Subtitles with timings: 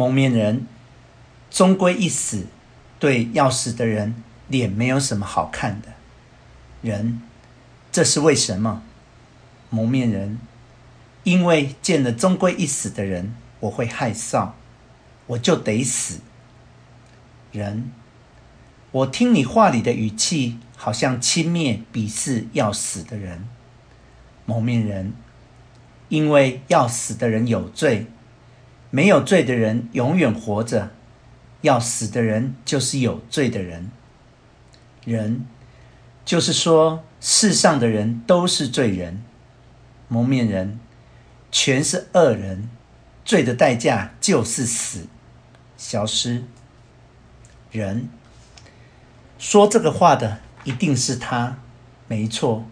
[0.00, 0.66] 蒙面人
[1.50, 2.46] 终归一死，
[2.98, 4.14] 对要死的人
[4.48, 5.88] 脸没有什么好看的。
[6.80, 7.20] 人，
[7.92, 8.82] 这是为什么？
[9.68, 10.38] 蒙面人，
[11.22, 14.52] 因为见了终归一死的人，我会害臊，
[15.26, 16.20] 我就得死。
[17.52, 17.92] 人，
[18.92, 23.46] 我听你话里的语气，好像轻蔑、鄙视要死的人。
[24.46, 25.12] 蒙面人，
[26.08, 28.06] 因为要死的人有罪。
[28.90, 30.90] 没有罪的人永远活着，
[31.60, 33.90] 要死的人就是有罪的人。
[35.04, 35.46] 人，
[36.24, 39.22] 就是说世上的人都是罪人。
[40.08, 40.80] 蒙面人，
[41.52, 42.68] 全是恶人，
[43.24, 45.06] 罪的代价就是死，
[45.76, 46.42] 消失。
[47.70, 48.08] 人，
[49.38, 51.58] 说这个话的一定是他，
[52.08, 52.66] 没错。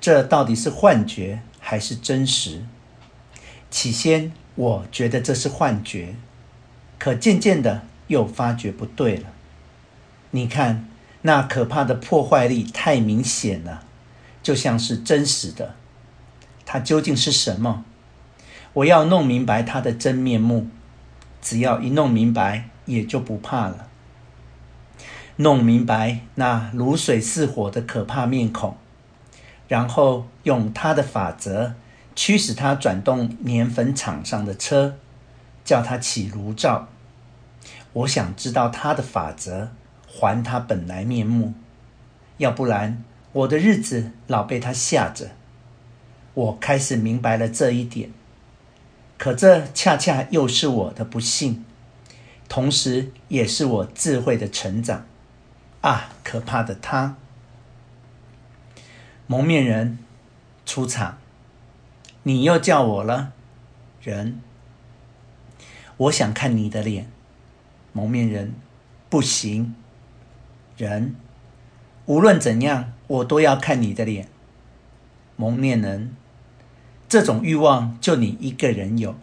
[0.00, 2.64] 这到底是幻觉还是真实？
[3.68, 4.32] 起先。
[4.54, 6.14] 我觉得这是幻觉，
[6.98, 9.30] 可渐渐的又发觉不对了。
[10.32, 10.88] 你看，
[11.22, 13.82] 那可怕的破坏力太明显了，
[14.42, 15.74] 就像是真实的。
[16.64, 17.84] 它究竟是什么？
[18.74, 20.68] 我要弄明白它的真面目。
[21.40, 23.88] 只要一弄明白，也就不怕了。
[25.36, 28.76] 弄明白那如水似火的可怕面孔，
[29.66, 31.74] 然后用它的法则。
[32.14, 34.96] 驱使他转动粘粉厂上的车，
[35.64, 36.88] 叫他起炉灶。
[37.92, 39.70] 我想知道他的法则，
[40.06, 41.54] 还他本来面目。
[42.38, 45.30] 要不然，我的日子老被他吓着。
[46.34, 48.10] 我开始明白了这一点，
[49.18, 51.64] 可这恰恰又是我的不幸，
[52.48, 55.06] 同时也是我智慧的成长。
[55.82, 57.16] 啊，可怕的他！
[59.26, 59.98] 蒙面人
[60.64, 61.18] 出场。
[62.24, 63.32] 你又叫我了，
[64.00, 64.40] 人。
[65.96, 67.10] 我想看你的脸，
[67.92, 68.54] 蒙面人，
[69.08, 69.74] 不行，
[70.76, 71.14] 人。
[72.06, 74.28] 无论怎样，我都要看你的脸，
[75.36, 76.16] 蒙面人。
[77.08, 79.14] 这种欲望就你一个人有，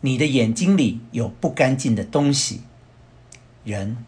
[0.00, 2.62] 你的眼睛里有不干净的东西，
[3.64, 4.04] 人。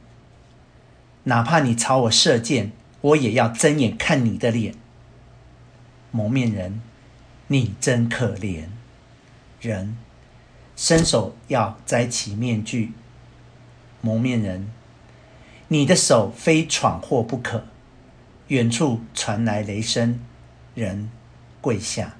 [1.25, 4.75] 哪怕你朝我射箭，我也要睁眼看你的脸，
[6.11, 6.81] 蒙面人。
[7.53, 8.67] 你真可怜，
[9.61, 9.97] 人，
[10.77, 12.93] 伸手要摘起面具。
[14.01, 14.71] 蒙面人，
[15.67, 17.65] 你的手非闯祸不可。
[18.47, 20.21] 远处传来雷声，
[20.77, 21.11] 人
[21.61, 22.15] 跪下。